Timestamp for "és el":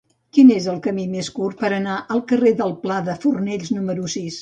0.55-0.79